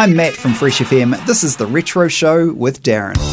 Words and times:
I'm 0.00 0.16
Matt 0.16 0.32
from 0.32 0.54
Fresh 0.54 0.78
FM. 0.78 1.26
This 1.26 1.44
is 1.44 1.58
the 1.58 1.66
Retro 1.66 2.08
Show 2.08 2.54
with 2.54 2.82
Darren. 2.82 3.29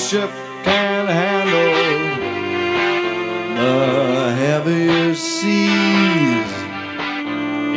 ship 0.00 0.30
can 0.64 1.06
handle 1.06 1.74
the 3.60 4.34
heavier 4.34 5.14
seas. 5.14 6.52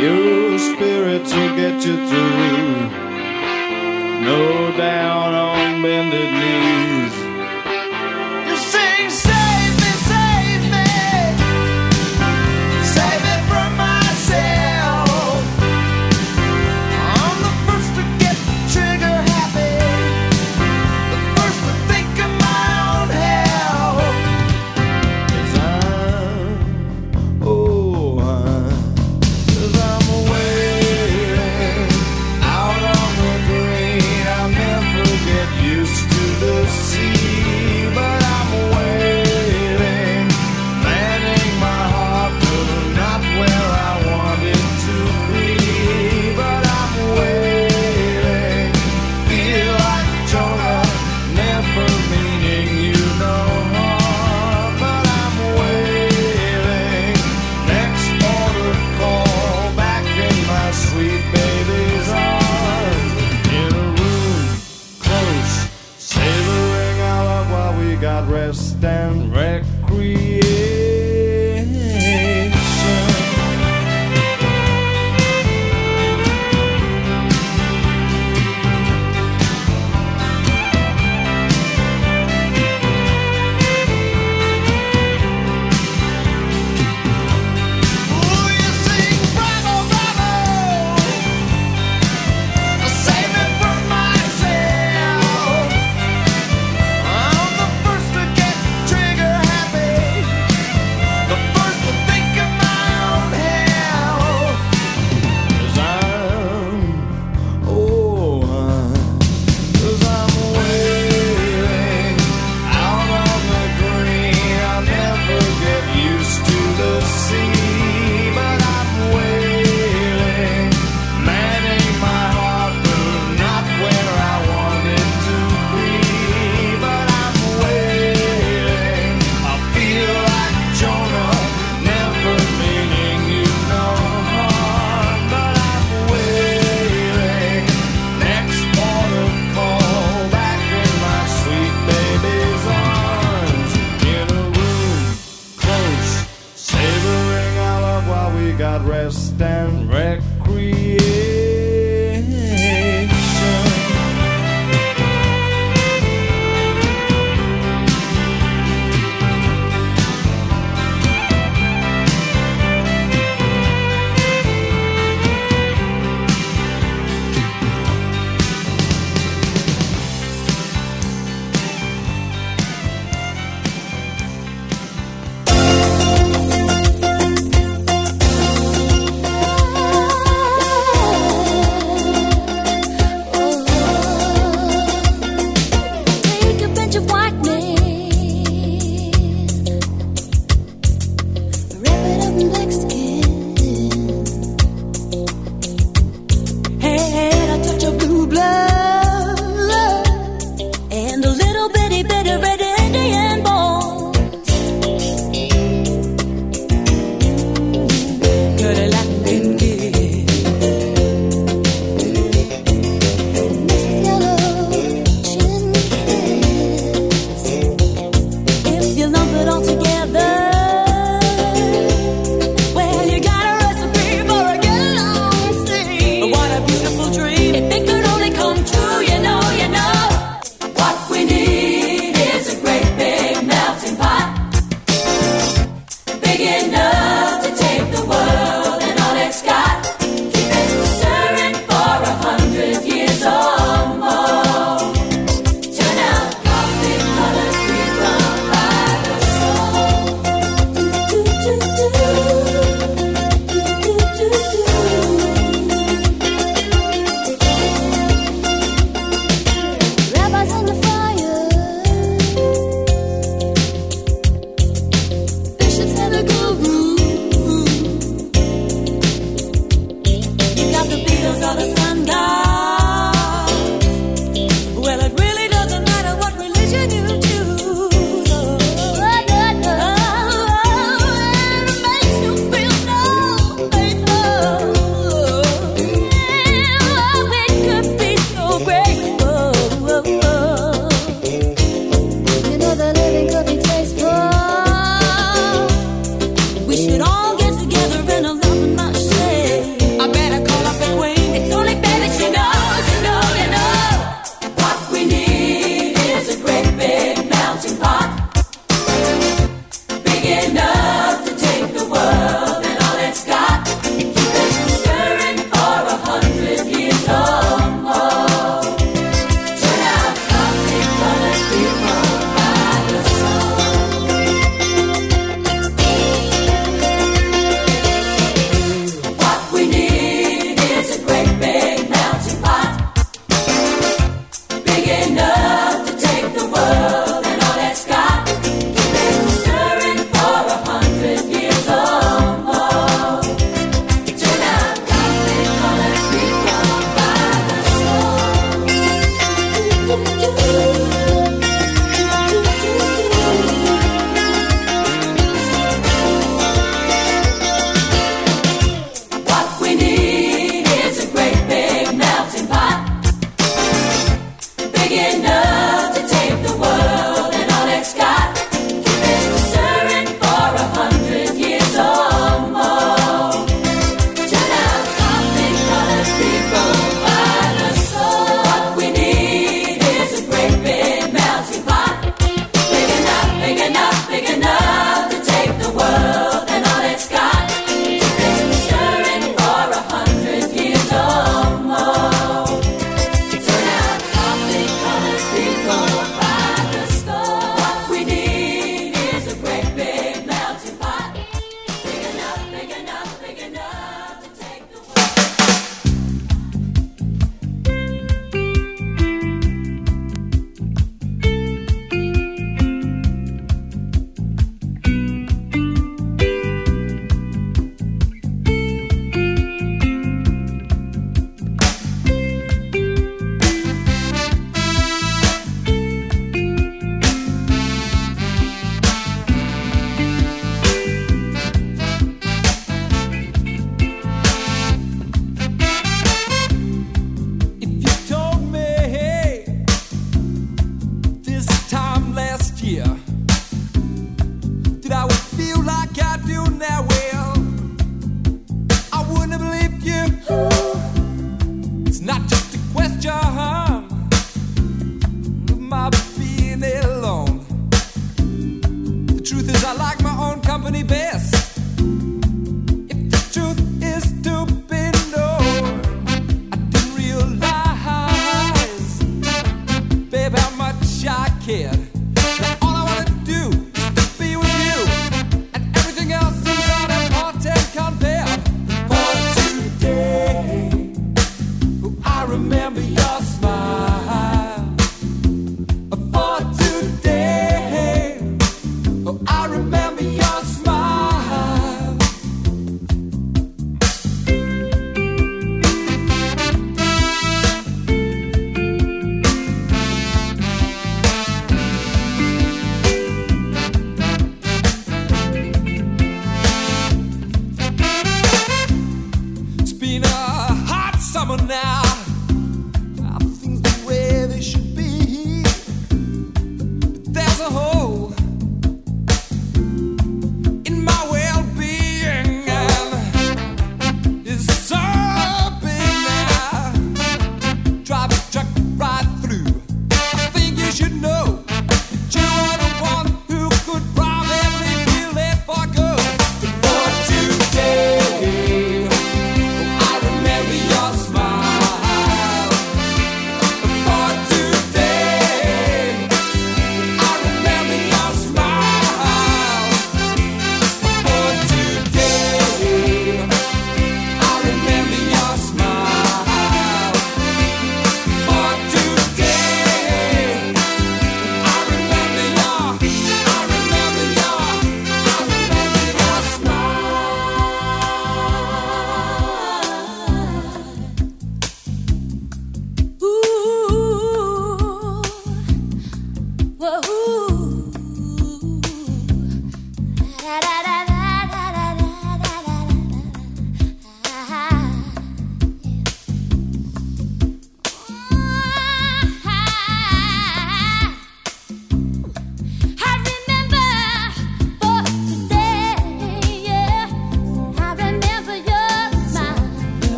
Your 0.00 0.56
spirit 0.56 1.24
will 1.24 1.56
get 1.56 1.84
you 1.84 1.96
through. 2.08 2.90
No 4.24 4.72
down 4.76 5.34
on 5.34 5.82
bended 5.82 6.32
knees. 6.32 6.71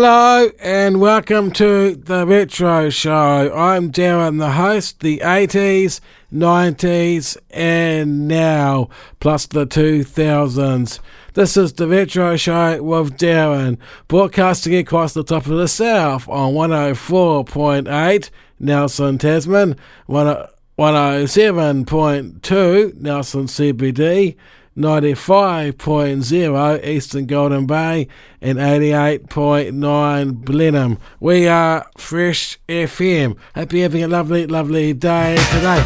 Hello 0.00 0.48
and 0.60 1.00
welcome 1.00 1.50
to 1.50 1.96
the 1.96 2.24
Retro 2.24 2.88
Show. 2.88 3.52
I'm 3.52 3.90
Darren, 3.90 4.38
the 4.38 4.52
host, 4.52 5.00
the 5.00 5.18
80s, 5.24 5.98
90s, 6.32 7.36
and 7.50 8.28
now, 8.28 8.90
plus 9.18 9.46
the 9.46 9.66
2000s. 9.66 11.00
This 11.34 11.56
is 11.56 11.72
the 11.72 11.88
Retro 11.88 12.36
Show 12.36 12.80
with 12.80 13.18
Darren, 13.18 13.76
broadcasting 14.06 14.76
across 14.76 15.14
the 15.14 15.24
top 15.24 15.46
of 15.46 15.56
the 15.56 15.66
South 15.66 16.28
on 16.28 16.54
104.8 16.54 18.30
Nelson 18.60 19.18
Tasman, 19.18 19.74
107.2 20.08 23.00
Nelson 23.00 23.46
CBD. 23.46 24.36
95.0 24.78 26.86
Eastern 26.86 27.26
Golden 27.26 27.66
Bay 27.66 28.06
and 28.40 28.58
88.9 28.58 30.44
Blenheim. 30.44 30.98
We 31.18 31.48
are 31.48 31.90
Fresh 31.96 32.60
FM. 32.68 33.36
Hope 33.56 33.72
you're 33.72 33.82
having 33.82 34.04
a 34.04 34.08
lovely, 34.08 34.46
lovely 34.46 34.92
day 34.92 35.34
today. 35.50 35.84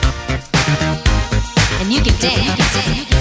And 1.80 1.90
you 1.90 2.02
can 2.02 2.20
dance. 2.20 3.11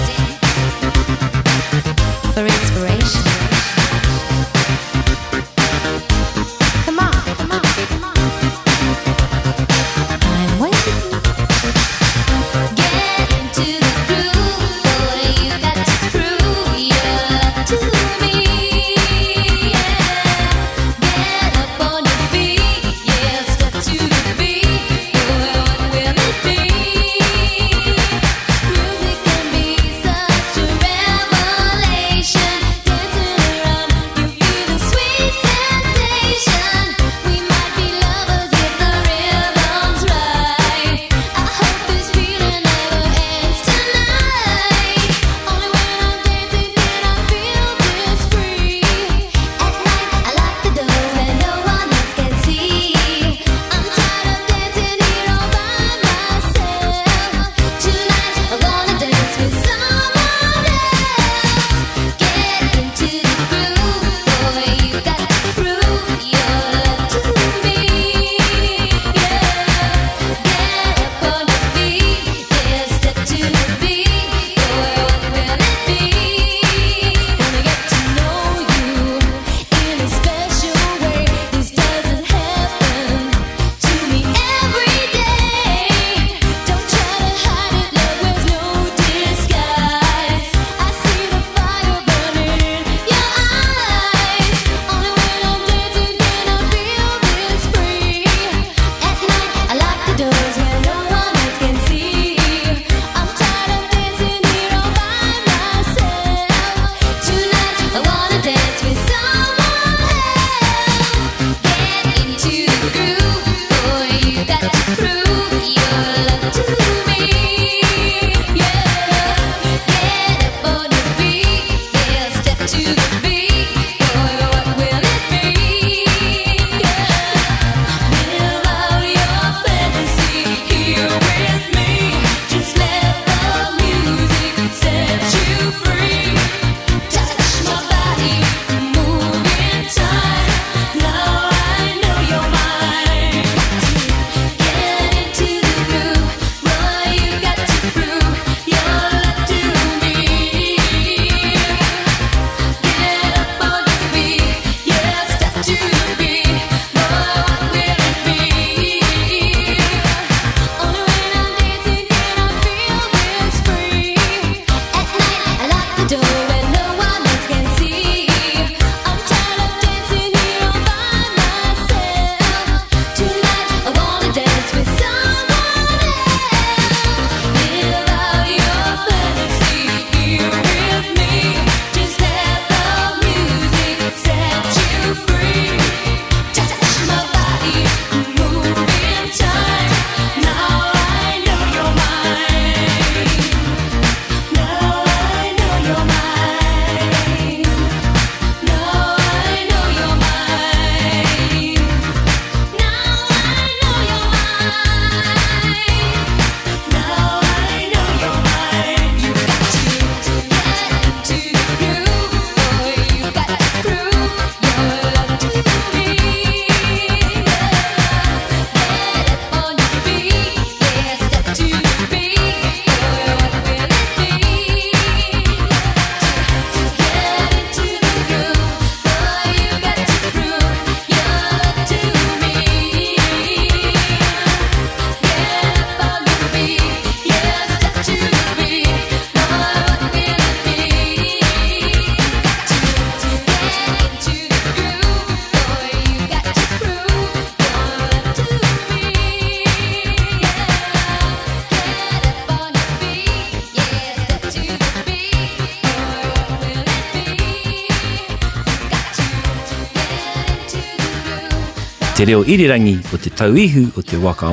Te 262.22 262.26
reo 262.26 262.44
irirangi 262.46 263.00
o 263.10 263.18
te 263.18 263.30
tauihu 263.34 263.88
o 263.98 264.02
te 264.02 264.16
waka 264.16 264.52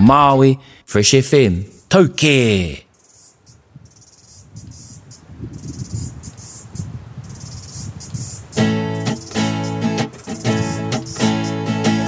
Fresh 0.85 1.13
FM, 1.21 1.63
tau 1.87 2.05
kē! 2.05 2.81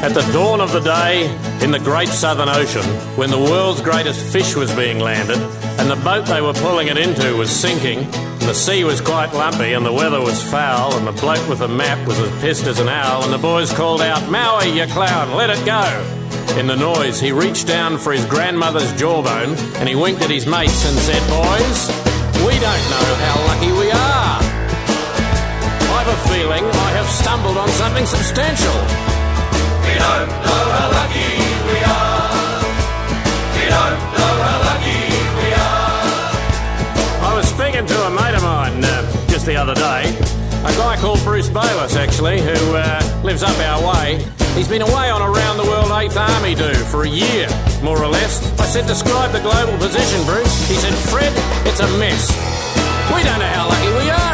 At 0.01 0.15
the 0.15 0.25
dawn 0.33 0.61
of 0.61 0.71
the 0.71 0.79
day 0.79 1.29
in 1.61 1.69
the 1.69 1.77
great 1.77 2.07
southern 2.07 2.49
ocean, 2.49 2.81
when 3.15 3.29
the 3.29 3.37
world's 3.37 3.81
greatest 3.81 4.19
fish 4.33 4.55
was 4.55 4.73
being 4.75 4.97
landed, 4.97 5.37
and 5.77 5.91
the 5.91 6.01
boat 6.03 6.25
they 6.25 6.41
were 6.41 6.53
pulling 6.53 6.87
it 6.87 6.97
into 6.97 7.37
was 7.37 7.51
sinking, 7.51 8.07
the 8.47 8.53
sea 8.53 8.83
was 8.83 9.01
quite 9.01 9.33
lumpy, 9.33 9.73
and 9.73 9.85
the 9.85 9.93
weather 9.93 10.19
was 10.19 10.41
foul, 10.41 10.95
and 10.97 11.05
the 11.05 11.11
bloke 11.11 11.47
with 11.47 11.59
the 11.59 11.67
map 11.67 12.07
was 12.07 12.17
as 12.19 12.31
pissed 12.41 12.65
as 12.65 12.79
an 12.79 12.89
owl, 12.89 13.23
and 13.23 13.31
the 13.31 13.37
boys 13.37 13.71
called 13.73 14.01
out, 14.01 14.29
Maui, 14.29 14.69
you 14.69 14.85
clown, 14.87 15.35
let 15.35 15.49
it 15.49 15.63
go! 15.65 15.83
In 16.59 16.67
the 16.67 16.75
noise, 16.75 17.19
he 17.19 17.31
reached 17.31 17.67
down 17.67 17.97
for 17.97 18.11
his 18.11 18.25
grandmother's 18.25 18.91
jawbone, 18.93 19.55
and 19.77 19.87
he 19.87 19.95
winked 19.95 20.21
at 20.21 20.29
his 20.29 20.45
mates 20.45 20.85
and 20.85 20.97
said, 20.99 21.21
Boys, 21.29 21.87
we 22.45 22.53
don't 22.59 22.85
know 22.91 23.09
how 23.23 23.35
lucky 23.47 23.71
we 23.71 23.91
are. 23.91 24.39
I've 25.95 26.07
a 26.07 26.17
feeling 26.27 26.65
I 26.65 26.91
have 26.97 27.07
stumbled 27.07 27.57
on 27.57 27.69
something 27.69 28.05
substantial. 28.05 28.73
We 29.85 29.93
don't 29.95 30.27
know 30.27 30.63
how 30.75 30.87
lucky 30.91 31.29
we 31.69 31.77
are. 31.87 32.31
We 33.55 33.63
don't 33.69 34.10
just 39.41 39.47
the 39.47 39.55
other 39.55 39.73
day. 39.73 40.03
A 40.65 40.73
guy 40.77 40.97
called 40.97 41.19
Bruce 41.23 41.49
Bayless, 41.49 41.95
actually, 41.95 42.41
who 42.41 42.75
uh, 42.75 43.21
lives 43.23 43.41
up 43.41 43.57
our 43.59 43.81
way. 43.81 44.23
He's 44.55 44.67
been 44.67 44.81
away 44.81 45.09
on 45.09 45.21
a 45.21 45.29
round 45.29 45.57
the 45.59 45.63
world 45.63 45.91
Eighth 45.91 46.17
Army 46.17 46.53
do 46.53 46.73
for 46.91 47.03
a 47.03 47.09
year, 47.09 47.47
more 47.81 48.01
or 48.01 48.07
less. 48.07 48.41
I 48.59 48.65
said, 48.65 48.85
describe 48.85 49.31
the 49.31 49.39
global 49.39 49.77
position, 49.77 50.23
Bruce. 50.25 50.67
He 50.67 50.75
said, 50.75 50.93
Fred, 51.09 51.33
it's 51.65 51.79
a 51.79 51.87
mess. 51.97 52.29
We 53.15 53.23
don't 53.23 53.39
know 53.39 53.53
how 53.57 53.69
lucky 53.69 53.89
we 54.03 54.09
are 54.11 54.30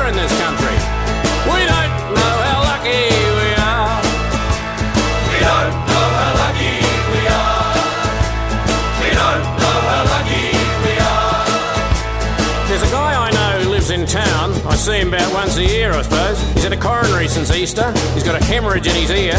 see 14.88 15.02
him 15.04 15.10
about 15.10 15.34
once 15.34 15.58
a 15.58 15.66
year, 15.66 15.92
I 15.92 16.02
suppose. 16.02 16.40
He's 16.56 16.64
had 16.64 16.72
a 16.72 16.80
coronary 16.80 17.28
since 17.28 17.52
Easter. 17.52 17.92
He's 18.16 18.24
got 18.24 18.40
a 18.40 18.44
hemorrhage 18.46 18.88
in 18.88 18.96
his 18.96 19.12
ear. 19.12 19.36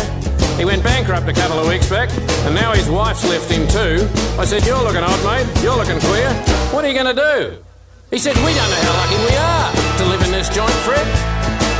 He 0.61 0.65
went 0.67 0.83
bankrupt 0.85 1.27
a 1.27 1.33
couple 1.33 1.59
of 1.59 1.67
weeks 1.67 1.89
back, 1.89 2.11
and 2.45 2.55
now 2.55 2.75
his 2.75 2.87
wife's 2.91 3.25
left 3.25 3.51
him 3.51 3.67
too. 3.67 4.05
I 4.37 4.45
said, 4.45 4.67
You're 4.67 4.83
looking 4.85 5.01
odd, 5.01 5.23
mate. 5.25 5.49
You're 5.65 5.77
looking 5.77 5.99
queer. 6.01 6.29
What 6.69 6.85
are 6.85 6.89
you 6.89 6.99
going 7.01 7.17
to 7.17 7.21
do? 7.33 7.65
He 8.11 8.19
said, 8.19 8.37
We 8.45 8.53
don't 8.53 8.69
know 8.69 8.83
how 8.85 8.95
lucky 9.01 9.19
we 9.25 9.35
are 9.41 9.69
to 9.73 10.05
live 10.13 10.23
in 10.29 10.33
this 10.37 10.53
joint, 10.53 10.79
Fred. 10.85 11.07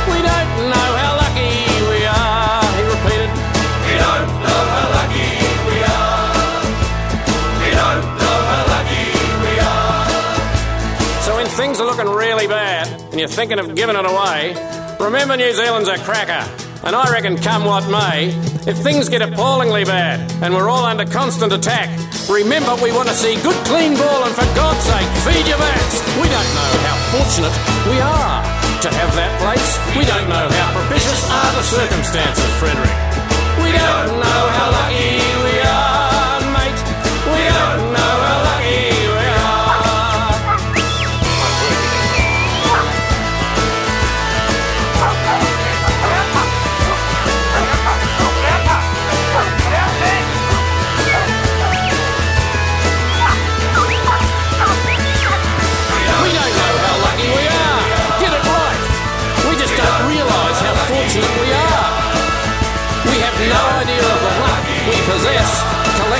We 0.09 0.17
don't 0.17 0.51
know 0.73 0.89
how 0.97 1.08
and 13.19 13.27
you're 13.27 13.35
thinking 13.35 13.59
of 13.59 13.75
giving 13.75 13.99
it 13.99 14.07
away, 14.07 14.55
remember 14.95 15.35
New 15.35 15.51
Zealand's 15.51 15.89
a 15.91 15.99
cracker. 16.07 16.39
And 16.87 16.95
I 16.95 17.11
reckon, 17.11 17.35
come 17.35 17.65
what 17.65 17.83
may, 17.91 18.31
if 18.63 18.79
things 18.79 19.09
get 19.09 19.21
appallingly 19.21 19.83
bad 19.83 20.23
and 20.41 20.55
we're 20.55 20.69
all 20.69 20.85
under 20.85 21.03
constant 21.03 21.51
attack, 21.51 21.91
remember 22.31 22.79
we 22.79 22.95
want 22.95 23.09
to 23.11 23.13
see 23.13 23.35
good 23.43 23.59
clean 23.67 23.99
ball 23.99 24.23
and 24.23 24.31
for 24.31 24.47
God's 24.55 24.79
sake, 24.87 25.09
feed 25.27 25.43
your 25.51 25.59
backs. 25.59 25.99
We 26.15 26.31
don't 26.31 26.51
know 26.55 26.71
how 26.87 26.95
fortunate 27.11 27.55
we 27.91 27.99
are 27.99 28.39
to 28.87 28.87
have 28.87 29.11
that 29.19 29.31
place. 29.43 29.67
We 29.99 30.07
don't 30.07 30.31
know 30.31 30.47
how 30.47 30.67
propitious 30.79 31.19
are 31.27 31.51
the 31.59 31.65
circumstances, 31.67 32.47
Frederick. 32.55 32.95
We 33.59 33.75
don't 33.75 34.15
know 34.15 34.41
how 34.55 34.71
lucky 34.71 35.38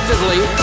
Collectively, 0.09 0.58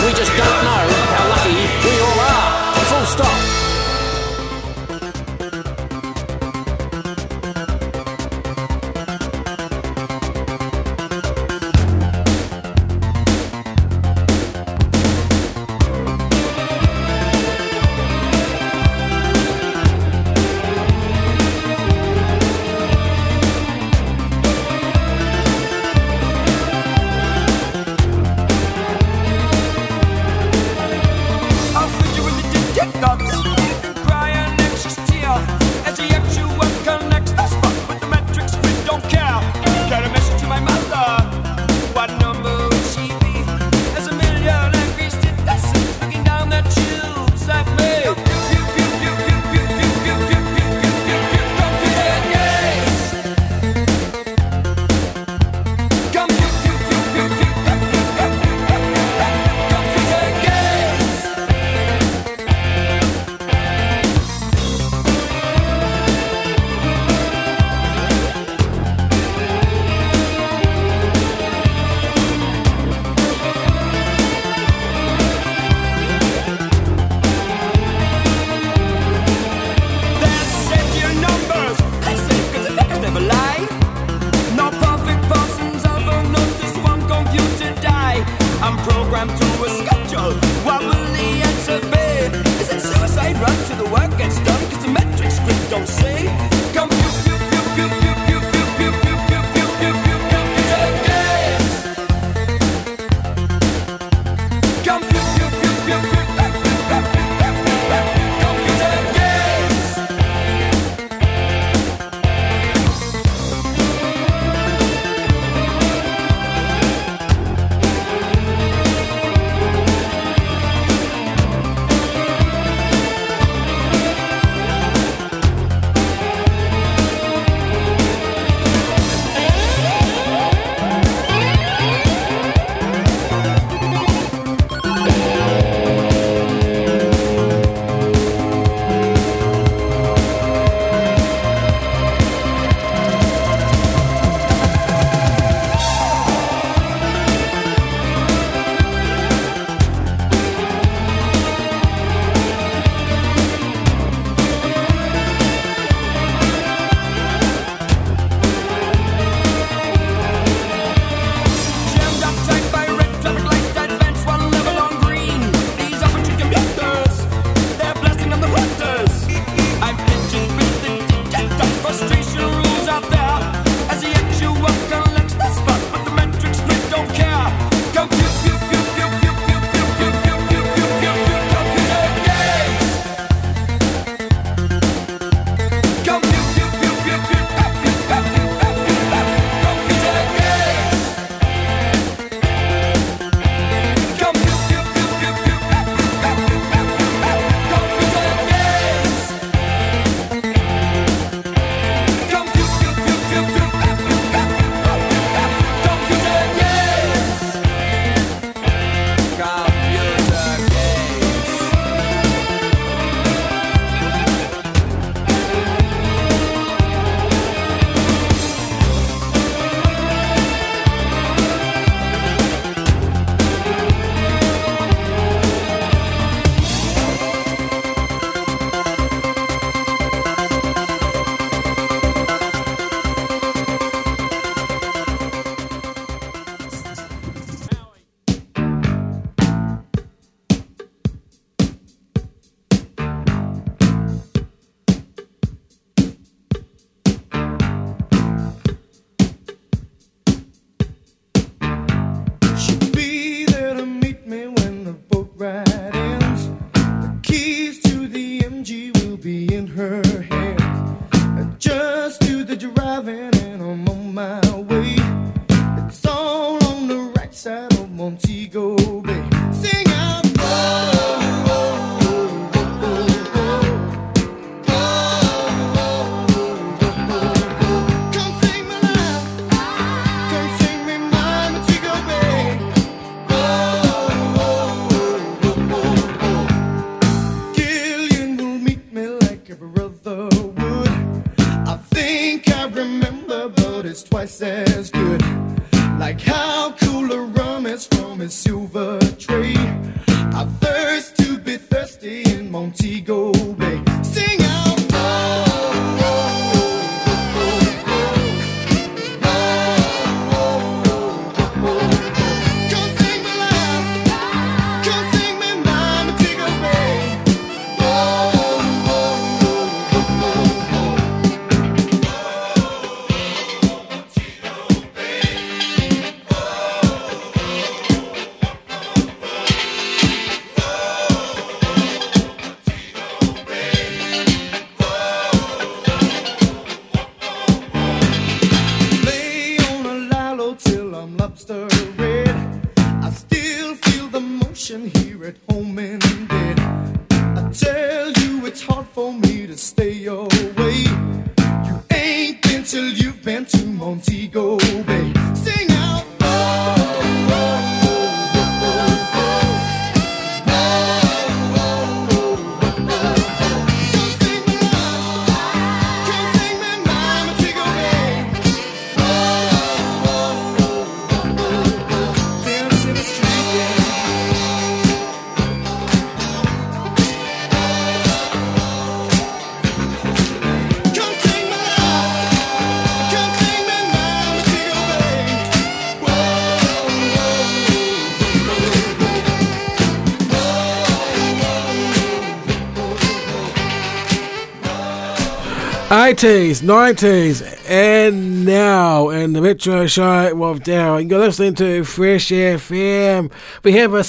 90s, 396.07 396.61
90s, 396.61 397.56
and 397.67 398.45
now 398.45 399.09
in 399.09 399.33
the 399.33 399.41
Metro 399.41 399.85
Show 399.87 400.33
with 400.33 400.63
Darren. 400.63 401.09
You're 401.09 401.19
listening 401.19 401.53
to 401.55 401.83
Fresh 401.83 402.29
FM. 402.29 403.29
We 403.63 403.73
have 403.73 403.93
a 403.93 404.03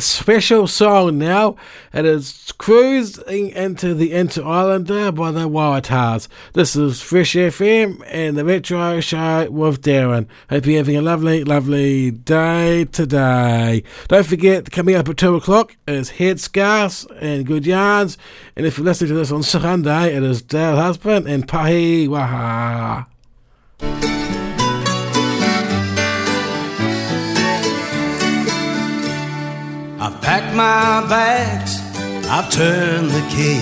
special 0.00 0.68
song 0.68 1.18
now. 1.18 1.56
It 1.92 2.04
is 2.04 2.52
Cruising 2.58 3.48
into 3.50 3.92
the 3.92 4.12
Inter 4.12 4.44
Islander 4.44 5.10
by 5.10 5.32
the 5.32 5.48
Warratahs. 5.48 6.28
This 6.52 6.76
is 6.76 7.02
Fresh 7.02 7.34
FM 7.34 8.00
and 8.06 8.36
the 8.36 8.44
Metro 8.44 9.00
Show 9.00 9.50
with 9.50 9.82
Darren. 9.82 10.28
Hope 10.48 10.66
you're 10.66 10.76
having 10.76 10.96
a 10.96 11.02
lovely, 11.02 11.42
lovely 11.42 12.12
day 12.12 12.84
today. 12.84 13.82
Don't 14.06 14.26
forget, 14.26 14.70
coming 14.70 14.94
up 14.94 15.08
at 15.08 15.16
2 15.16 15.34
o'clock 15.34 15.76
is 15.88 16.12
Headscarves 16.12 17.04
and 17.20 17.44
Good 17.46 17.66
Yarns. 17.66 18.16
And 18.54 18.64
if 18.64 18.78
you're 18.78 18.84
listening 18.84 19.08
to 19.08 19.16
this 19.16 19.32
on 19.32 19.42
Sunday, 19.42 20.14
it 20.14 20.22
is 20.22 20.40
Dale 20.40 20.76
Husband 20.76 21.26
and 21.26 21.48
Pahi 21.48 22.06
Waha. 22.08 22.91
I've 30.04 30.20
packed 30.20 30.54
my 30.54 31.06
bags, 31.08 31.80
I've 32.28 32.50
turned 32.50 33.10
the 33.10 33.22
key. 33.30 33.60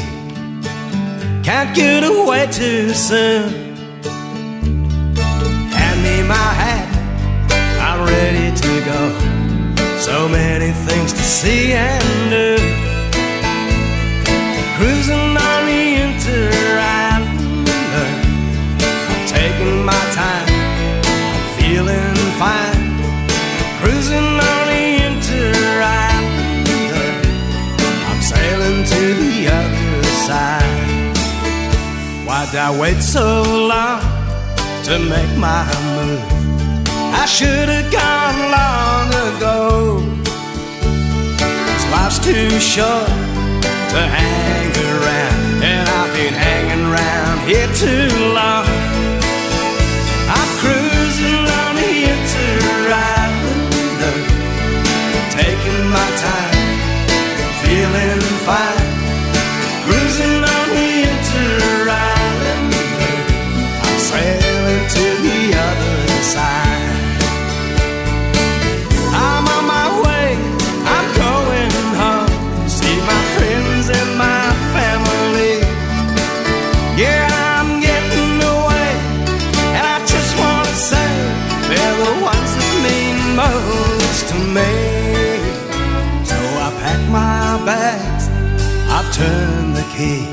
Can't 1.43 1.75
get 1.75 2.03
away 2.03 2.47
too 2.51 2.95
soon. 2.95 3.77
Hand 5.77 6.03
me 6.03 6.23
my 6.23 6.51
hat, 6.63 6.89
I'm 7.79 8.01
ready 8.07 8.55
to 8.57 8.81
go. 8.91 9.01
So 9.99 10.29
many 10.29 10.73
things 10.87 11.13
to 11.13 11.23
see 11.23 11.73
and 11.73 12.31
do. 12.31 12.57
Cruising 14.77 15.37
on 15.37 15.60
Why'd 32.51 32.59
I 32.59 32.81
wait 32.81 33.01
so 33.01 33.45
long 33.45 34.01
to 34.83 34.99
make 34.99 35.39
my 35.39 35.63
move? 35.95 36.21
I 37.15 37.25
should 37.25 37.69
have 37.69 37.93
gone 37.93 38.39
long 38.51 39.09
ago. 39.29 40.03
life's 41.93 42.19
too 42.19 42.51
short 42.59 43.07
to 43.07 44.01
hang 44.03 44.71
around, 44.75 45.63
and 45.63 45.89
I've 45.89 46.13
been 46.13 46.35
hanging 46.35 46.87
around 46.91 47.49
here 47.49 47.69
too 47.75 48.35
long. 48.35 48.70
I've 89.21 89.75
the 89.75 89.85
key. 89.95 90.25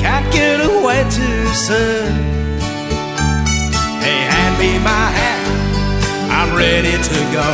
Can't 0.00 0.28
get 0.32 0.58
away 0.60 1.00
too 1.10 1.46
soon. 1.68 2.12
Hey, 4.02 4.20
hand 4.32 4.54
me 4.58 4.78
my 4.78 5.06
hat, 5.18 5.44
I'm 6.36 6.56
ready 6.56 6.96
to 7.10 7.18
go. 7.38 7.48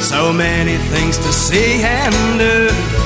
So 0.00 0.32
many 0.32 0.76
things 0.92 1.18
to 1.18 1.32
see 1.32 1.78
and 1.82 2.38
do. 2.38 2.99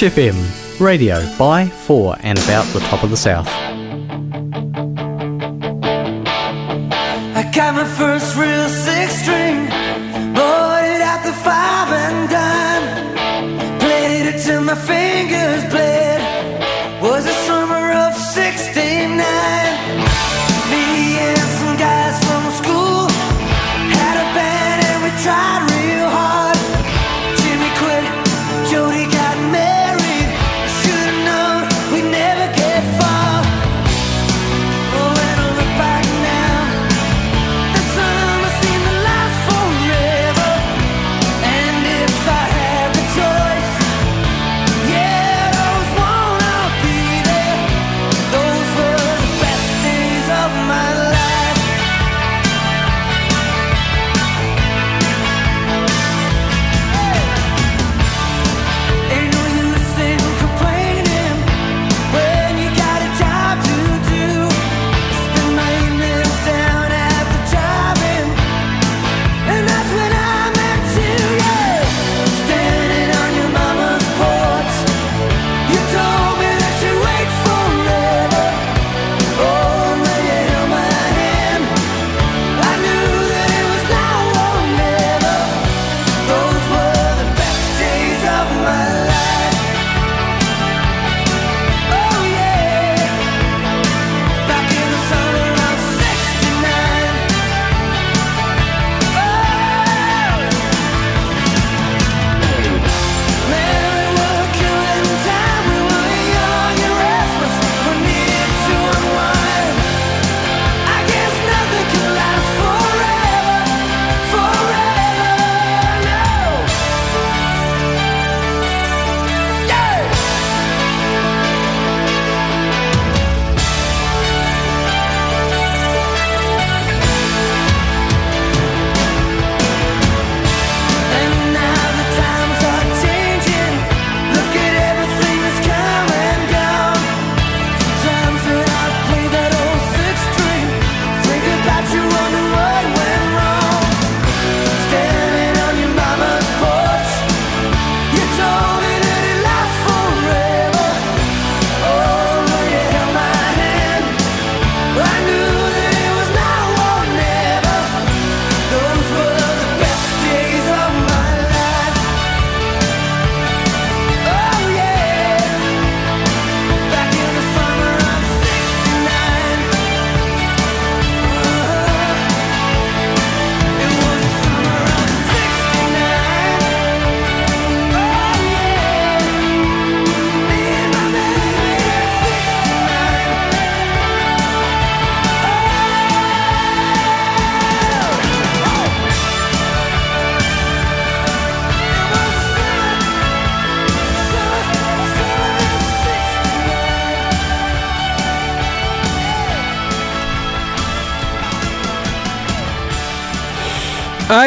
Fresh 0.00 0.12
FM, 0.14 0.80
radio 0.80 1.20
by, 1.36 1.66
for, 1.66 2.16
and 2.20 2.38
about 2.38 2.64
the 2.72 2.80
top 2.80 3.04
of 3.04 3.10
the 3.10 3.18
South. 3.18 3.46
I 7.36 7.50
got 7.54 7.74
my 7.74 7.84
first 7.84 8.09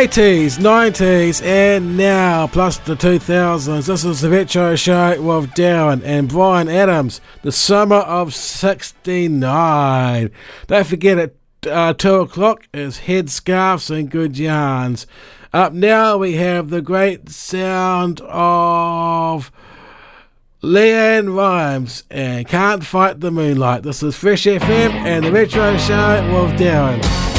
80s, 0.04 0.58
90s, 0.60 1.42
and 1.46 1.96
now, 1.96 2.46
plus 2.46 2.78
the 2.78 2.94
2000s. 2.94 3.88
This 3.88 4.04
is 4.04 4.20
the 4.20 4.30
Retro 4.30 4.76
Show 4.76 5.22
with 5.22 5.52
Darren 5.52 6.02
and 6.04 6.28
Bryan 6.28 6.68
Adams, 6.68 7.22
the 7.42 7.54
summer 7.54 7.96
of 7.96 8.36
69. 8.36 10.30
Don't 10.68 10.88
forget 10.88 11.18
at 11.18 11.36
uh, 11.72 11.94
2 11.94 12.16
o'clock 12.16 12.68
is 12.74 13.00
headscarves 13.00 13.90
and 13.98 14.12
good 14.12 14.38
yarns. 14.38 15.08
Up 15.54 15.72
now, 15.72 16.18
we 16.18 16.34
have 16.34 16.70
the 16.70 16.82
great 16.82 17.30
sound 17.30 18.20
of. 18.26 19.54
LeAnn 20.62 21.34
Rimes 21.34 22.04
and 22.10 22.46
Can't 22.48 22.86
Fight 22.86 23.22
the 23.22 23.32
Moonlight. 23.32 23.84
This 23.84 24.04
is 24.04 24.18
Fresh 24.18 24.44
FM 24.44 24.92
and 24.92 25.26
the 25.26 25.32
Retro 25.32 25.78
Show 25.78 26.48
with 26.50 26.60
Darren. 26.60 27.33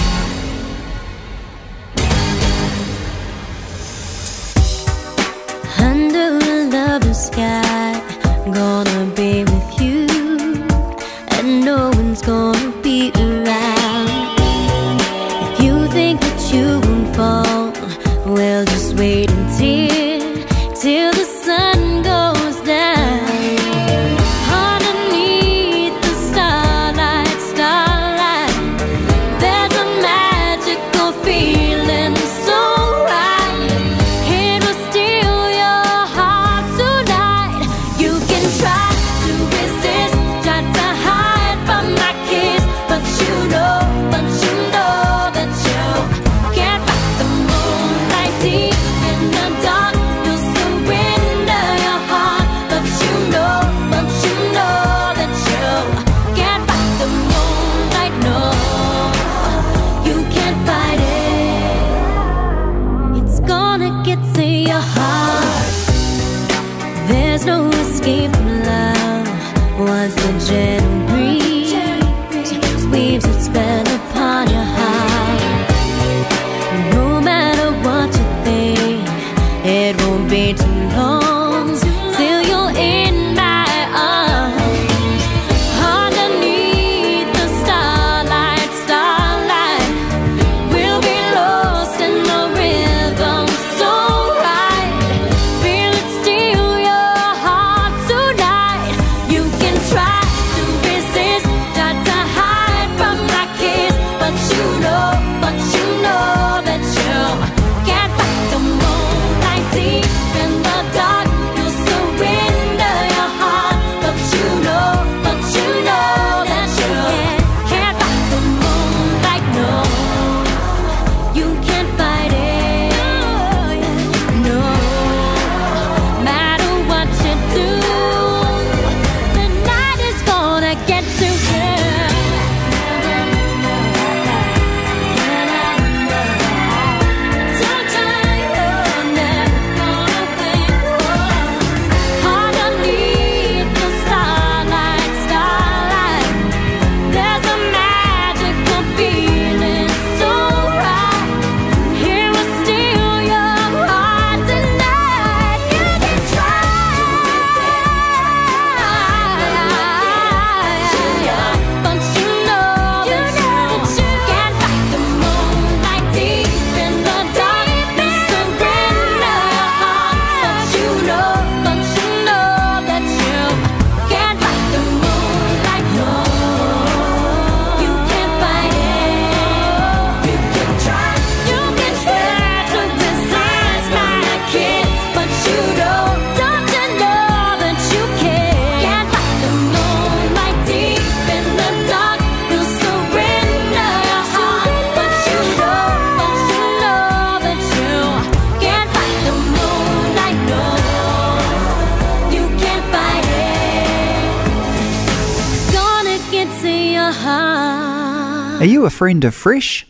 Friend 209.04 209.24
of 209.26 209.34
Fresh? 209.34 209.86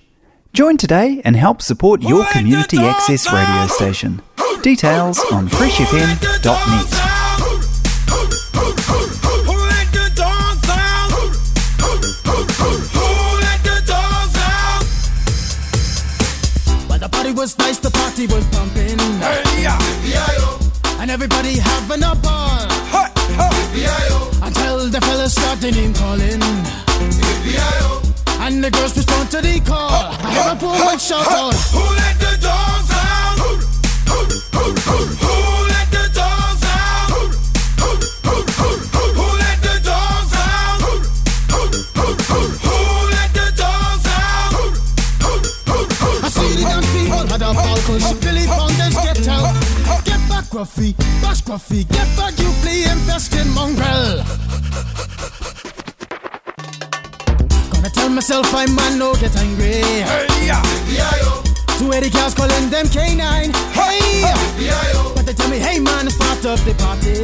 Join 0.52 0.76
today 0.76 1.22
and 1.24 1.36
help 1.36 1.62
support 1.62 2.02
your 2.02 2.24
community 2.32 2.78
access 2.78 3.32
radio 3.32 3.68
station. 3.68 4.20
Details 4.60 5.20
on 5.30 5.48
freshfm.net. 5.48 6.40
But 16.88 16.98
the 16.98 17.32
was 17.36 17.56
nice, 17.56 17.78
the 17.78 17.92
party 17.92 18.26
was 18.26 18.44
pumping. 18.48 18.98
And 21.00 21.08
everybody 21.08 21.58
having 21.58 22.02
a 22.02 22.16
ball. 22.16 22.66
Until 24.42 24.88
the 24.88 25.00
fellas 25.00 25.34
started 25.34 25.76
name 25.76 25.94
calling. 25.94 26.33
To 29.34 29.40
the 29.42 29.58
call. 29.66 29.90
I 29.90 30.30
hear 30.30 30.46
a 30.46 30.56
woman 30.62 30.98
shout 30.98 31.26
out. 31.26 31.54
Who 31.74 31.82
let 31.98 32.14
the 32.22 32.38
dogs 32.38 32.90
out? 32.94 33.34
Who 33.34 34.18
let 35.74 35.90
the 35.90 36.06
dogs 36.14 36.62
out? 36.62 37.10
Who 37.82 39.26
let 39.42 39.58
the 39.66 39.74
dogs 39.82 40.34
out? 40.38 40.78
Who 42.62 42.86
let 43.10 43.30
the 43.34 43.46
dogs 43.58 44.06
out? 44.06 44.54
I 46.22 46.28
see 46.30 46.54
the 46.54 46.62
dance 46.62 46.88
people 46.94 47.26
had 47.26 47.42
a 47.42 47.50
ball 47.50 47.78
cause 47.86 48.14
Billy 48.22 48.46
Fountains 48.46 48.94
get 49.02 49.26
out. 49.26 49.50
Get 50.04 50.20
back, 50.28 50.44
Gruffy, 50.44 50.94
bash 51.20 51.42
Gruffy, 51.42 51.82
get 51.88 52.08
back, 52.16 52.38
you 52.38 52.52
flea 52.62 52.84
infested 52.84 53.48
mongrel. 53.48 54.22
Myself 58.14 58.54
I 58.54 58.66
man 58.66 58.98
no 58.98 59.14
get 59.14 59.36
angry. 59.36 59.82
Hey, 59.82 60.46
yeah, 60.46 60.62
Two 61.78 61.92
eighty 61.92 62.10
cars 62.10 62.34
calling 62.34 62.70
them 62.70 62.86
K9. 62.86 63.20
Hey, 63.74 64.22
but 65.14 65.26
they 65.26 65.32
tell 65.32 65.50
me, 65.50 65.58
hey 65.58 65.80
man, 65.80 66.06
part 66.18 66.44
of 66.46 66.64
the 66.64 66.74
party. 66.78 67.18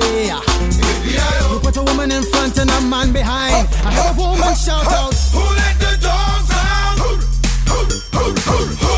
You 1.53 1.61
put 1.61 1.77
a 1.77 1.83
woman 1.83 2.11
in 2.11 2.25
front 2.25 2.59
and 2.59 2.71
a 2.71 2.81
man 2.83 3.13
behind. 3.13 3.69
I 3.87 3.93
heard 3.93 4.17
a 4.17 4.21
woman 4.21 4.55
shout 4.57 4.87
out. 4.87 5.15
Who 5.15 5.41
let 5.41 5.79
the 5.79 5.99
dogs 6.03 6.51
out? 6.51 6.99
Who 6.99 8.81
let 8.83 8.90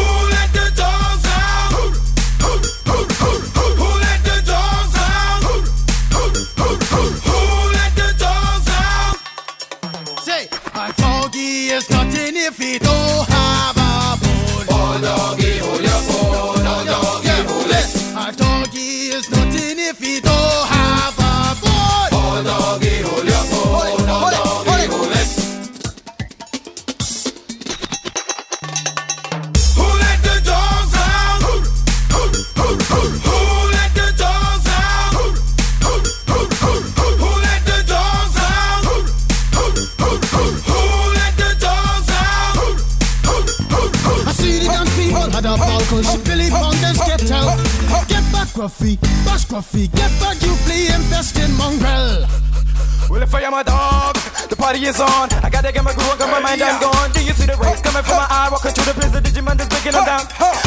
is 54.86 55.00
on. 55.00 55.30
I 55.42 55.48
gotta 55.50 55.70
get 55.70 55.84
my 55.84 55.94
groove 55.94 56.10
on, 56.10 56.18
got 56.18 56.30
my 56.30 56.40
mind, 56.40 56.62
I'm 56.62 56.80
gone. 56.80 57.10
Do 57.12 57.22
you 57.22 57.32
see 57.32 57.46
the 57.46 57.56
rays 57.56 57.80
coming 57.80 58.02
from 58.02 58.16
my 58.18 58.26
eye? 58.26 58.48
Walking 58.50 58.72
through 58.72 58.88
the 58.90 58.94
prison, 58.98 59.22
Digimon 59.22 59.60
is 59.60 59.68
breaking 59.68 59.92
them 59.92 60.04
down. 60.04 60.24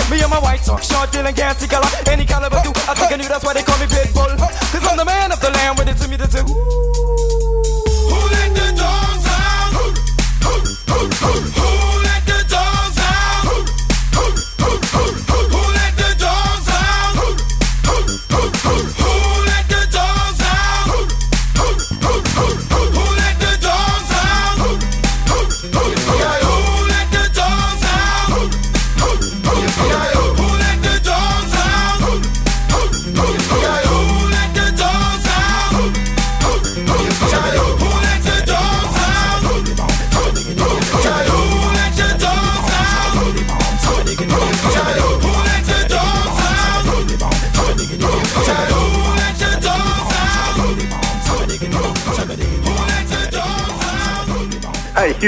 Me 0.09 0.21
and 0.21 0.31
my 0.31 0.39
white 0.39 0.63
talk, 0.63 0.83
short, 0.83 1.11
dealing, 1.11 1.35
gassy 1.35 1.67
color. 1.67 1.87
Any 2.07 2.25
caliber 2.25 2.61
do. 2.63 2.71
I 2.87 2.93
think 2.95 3.11
I 3.11 3.17
knew 3.17 3.27
that's 3.27 3.43
why 3.43 3.53
they 3.53 3.63
call 3.63 3.77
me 3.79 3.84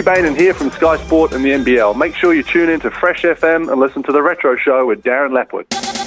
Bain 0.08 0.36
here 0.36 0.54
from 0.54 0.72
Sky 0.72 0.96
Sport 1.04 1.34
and 1.34 1.44
the 1.44 1.50
NBL. 1.50 1.98
Make 1.98 2.16
sure 2.16 2.34
you 2.34 2.42
tune 2.42 2.70
in 2.70 2.80
to 2.80 2.90
Fresh 2.90 3.24
FM 3.24 3.70
and 3.70 3.78
listen 3.78 4.04
to 4.04 4.14
The 4.14 4.24
Retro 4.24 4.56
Show 4.56 4.86
with 4.86 5.04
Darren 5.04 5.32
Lapwood. 5.36 6.07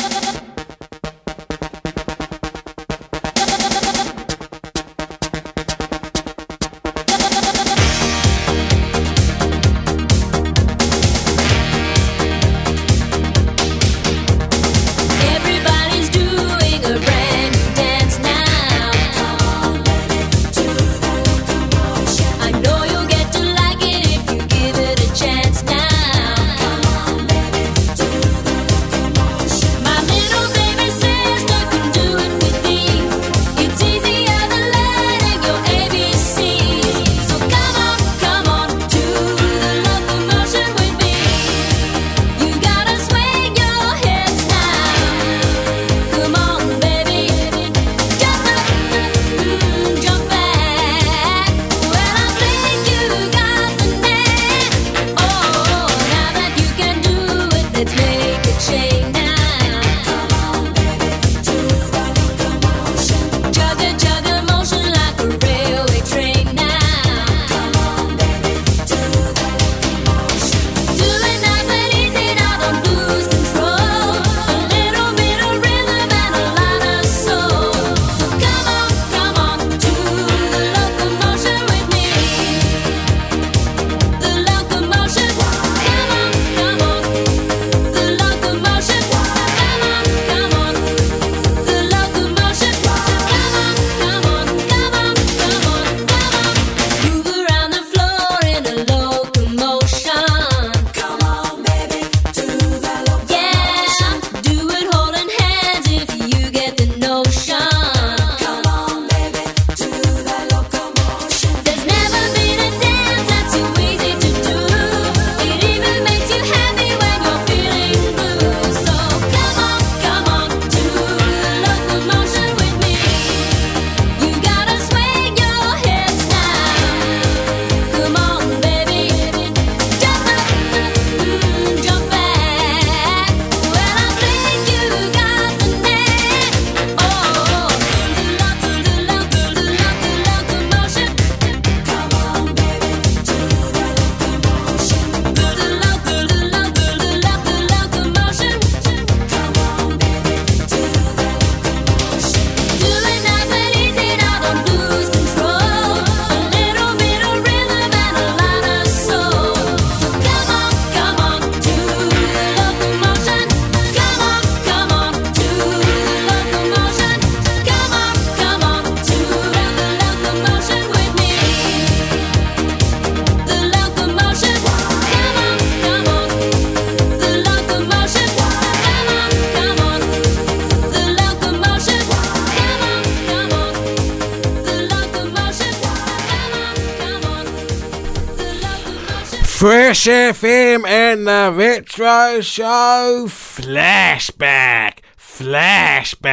Fresh 189.60 190.06
FM 190.06 190.88
and 190.88 191.26
the 191.26 191.52
Retro 191.54 192.40
Show 192.40 193.26
Flashback. 193.28 195.00
Flashback. 195.18 196.24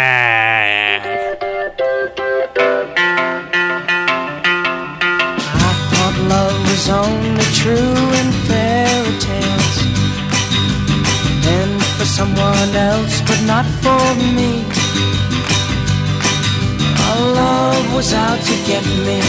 I 5.43 5.73
thought 5.91 6.17
love 6.29 6.57
was 6.71 6.87
only 6.87 7.43
true 7.51 7.99
in 8.15 8.31
fairy 8.47 9.19
tales. 9.19 9.77
And 11.51 11.83
for 11.99 12.05
someone 12.05 12.73
else, 12.73 13.19
but 13.27 13.41
not 13.43 13.65
for 13.83 14.15
me. 14.37 14.63
Our 17.09 17.33
love 17.33 17.93
was 17.93 18.13
out 18.13 18.39
to 18.39 18.55
get 18.65 18.85
me. 19.03 19.19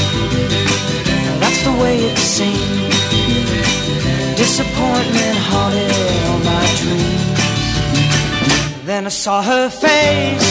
That's 1.40 1.64
the 1.64 1.72
way 1.72 1.98
it 1.98 2.16
seemed 2.16 2.87
disappointment 4.58 5.38
haunted 5.50 5.92
all 6.26 6.40
my 6.52 6.66
dreams. 6.80 7.38
Then 8.84 9.06
I 9.06 9.08
saw 9.08 9.40
her 9.40 9.70
face. 9.70 10.50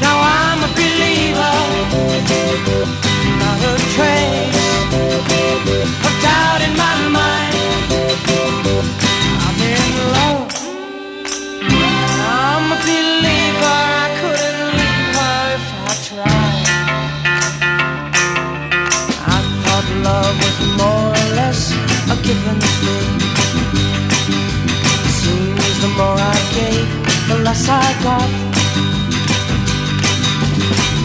Now 0.00 0.16
I'm 0.38 0.60
a 0.62 0.70
believer. 0.78 1.56
Not 3.42 3.58
a 3.70 3.74
trace 3.94 4.70
of 6.06 6.14
doubt 6.22 6.60
in 6.66 6.72
my 6.84 6.94
mind. 7.18 7.54
I've 9.44 9.56
been 9.62 9.94
alone. 10.06 10.46
I'm 12.46 12.66
a 12.70 12.78
believer. 12.86 13.78
I 14.02 14.08
couldn't 14.20 14.70
leave 14.78 15.10
her 15.18 15.40
if 15.58 15.66
I 15.88 15.92
tried. 16.08 16.66
I 19.34 19.38
thought 19.62 19.88
love. 20.06 20.39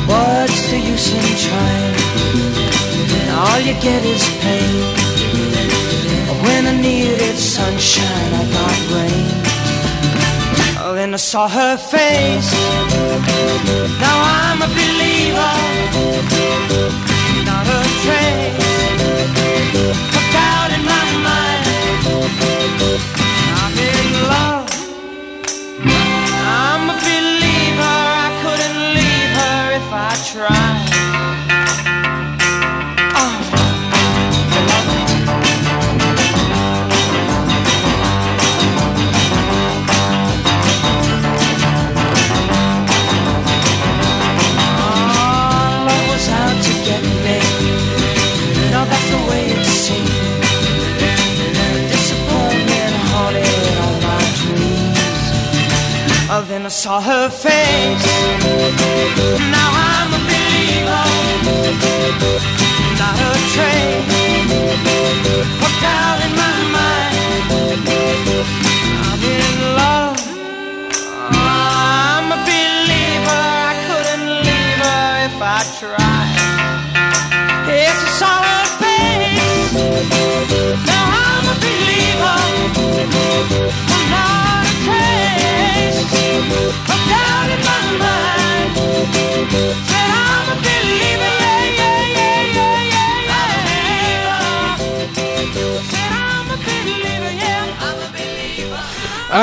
What's 0.08 0.70
the 0.70 0.78
use 0.78 1.10
in 1.12 1.26
trying? 1.42 1.96
When 3.10 3.30
all 3.34 3.60
you 3.62 3.74
get 3.82 4.06
is 4.06 4.24
pain. 4.42 4.94
When 6.46 6.68
I 6.68 6.80
needed 6.80 7.38
sunshine, 7.40 8.32
I 8.42 8.44
got 8.54 8.78
rain. 8.94 9.32
Oh, 10.82 10.94
then 10.94 11.16
I 11.16 11.18
saw 11.18 11.48
her 11.48 11.78
face. 11.78 12.52
Now 14.00 14.18
I'm 14.38 14.62
a 14.62 14.68
believer. 14.68 15.56
Not 17.50 17.66
a 17.66 17.82
trace. 18.04 18.62
A 20.14 20.22
doubt 20.32 20.72
in 20.78 20.84
my 20.86 21.06
mind. 21.26 22.65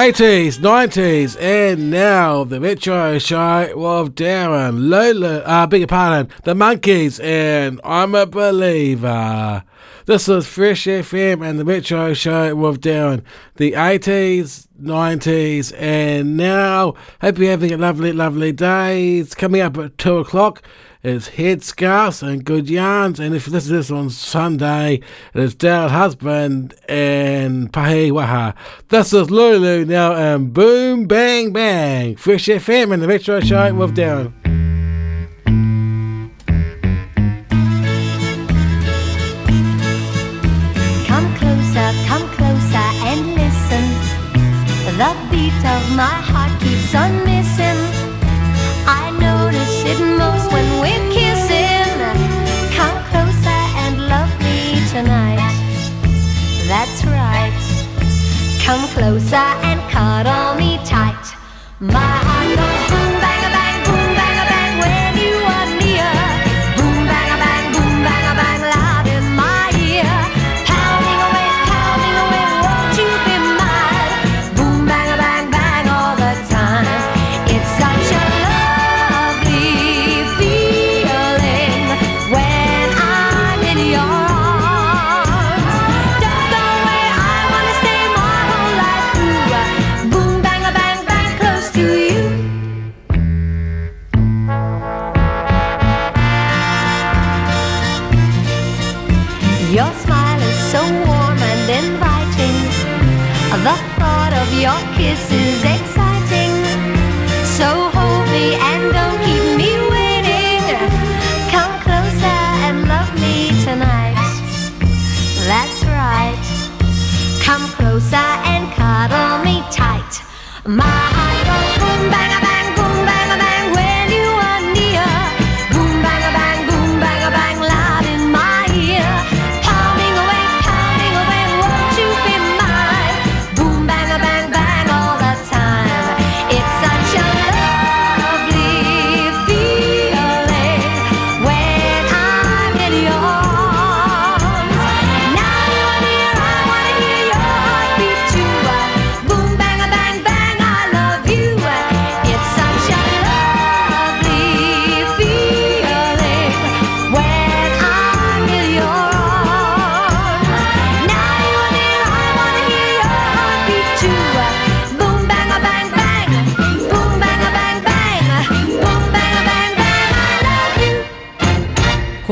80s, 0.03 0.59
90s, 0.59 1.41
and 1.41 1.89
now 1.89 2.43
the 2.43 2.59
Metro 2.59 3.21
show 3.21 3.71
of 3.87 4.17
Darren, 4.17 4.91
Lola, 4.91 5.39
uh, 5.45 5.65
beg 5.69 5.83
your 5.83 5.87
pardon, 5.87 6.29
the 6.43 6.55
Monkees, 6.55 7.23
and 7.23 7.81
I'm 7.85 8.17
a 8.17 8.27
Believer. 8.27 9.63
This 10.07 10.29
is 10.29 10.49
Fresh 10.49 10.87
FM 10.87 11.49
and 11.49 11.61
the 11.61 11.65
Metro 11.65 12.15
Show 12.15 12.57
with 12.57 12.81
Darren. 12.81 13.23
The 13.55 13.75
80s, 13.75 14.67
90s, 14.83 15.73
and 15.79 16.37
now. 16.37 16.95
Hope 17.21 17.39
you're 17.39 17.51
having 17.53 17.73
a 17.73 17.77
lovely, 17.77 18.13
lovely 18.13 18.51
day. 18.51 19.19
It's 19.19 19.37
coming 19.37 19.61
up 19.61 19.79
at 19.79 19.99
2 19.99 20.17
o'clock 20.19 20.65
it's 21.03 21.31
headscarves 21.31 22.23
and 22.23 22.45
good 22.45 22.71
yarns. 22.71 23.19
And 23.19 23.35
if 23.35 23.47
you 23.47 23.53
listen 23.53 23.71
to 23.71 23.77
this 23.79 23.91
on 23.91 24.09
Sunday, 24.11 25.01
it's 25.35 25.55
Dale 25.55 25.89
Husband 25.89 26.75
and 26.89 27.73
Pahi 27.73 28.13
Waha. 28.13 28.55
This 28.89 29.13
is 29.13 29.31
Lulu 29.31 29.85
now 29.85 30.15
and 30.15 30.53
boom, 30.53 31.07
bang, 31.07 31.53
bang. 31.53 32.15
Fresh 32.15 32.47
FM 32.47 32.93
and 32.93 33.03
the 33.03 33.09
Metro 33.09 33.41
Show 33.41 33.75
with 33.75 33.97
Darren. 33.97 34.33
Come 41.09 41.35
closer, 41.35 41.91
come 42.07 42.29
closer 42.37 42.89
and 43.11 43.35
listen. 43.35 44.13
The 44.99 45.17
beat 45.31 45.65
of 45.67 45.97
my 45.97 46.05
heart 46.05 46.61
keeps 46.61 46.95
on 46.95 47.25
missing. 47.25 47.62
Come 58.73 58.89
closer 58.89 59.37
and 59.37 59.81
cuddle 59.91 60.55
me 60.55 60.79
tight. 60.83 61.35
My 61.79 62.32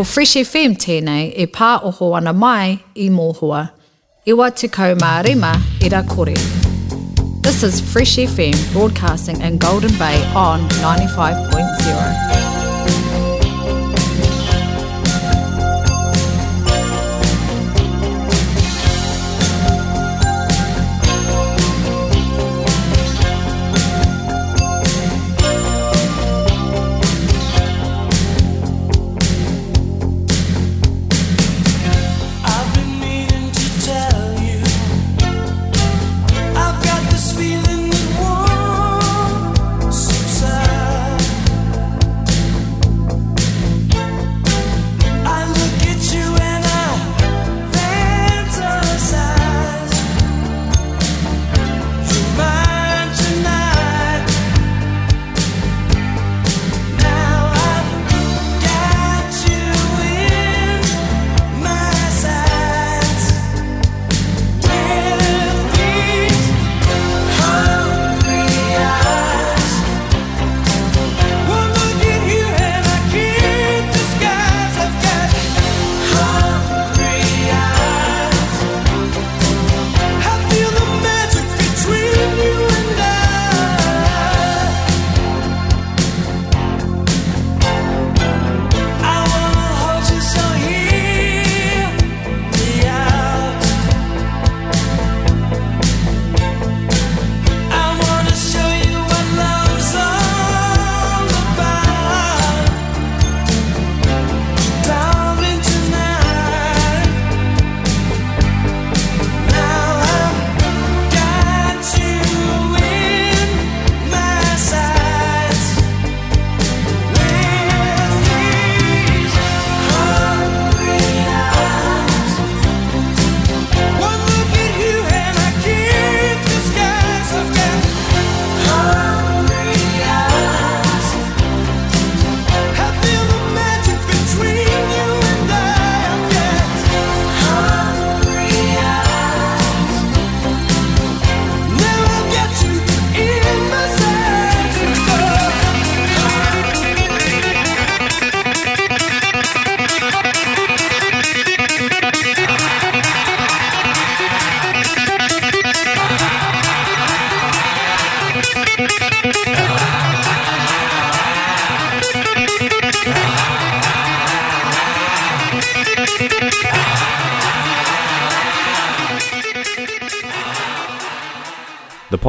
ko 0.01 0.05
Fresh 0.09 0.39
FM 0.41 0.79
tēnei 0.81 1.27
e 1.37 1.45
ana 2.17 2.33
mai 2.33 2.79
i 2.97 3.09
mōhua. 3.13 3.61
Iwa 4.25 4.49
kore. 6.09 6.37
This 7.43 7.63
is 7.63 7.83
Fresh 7.93 8.17
FM 8.17 8.57
broadcasting 8.73 9.43
in 9.43 9.59
Golden 9.59 9.93
Bay 9.99 10.25
on 10.35 10.67
95.0. 10.81 12.60